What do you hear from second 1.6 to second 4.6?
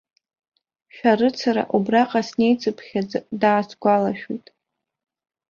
убраҟа снеицыԥхьаӡа даасгәалашәоит.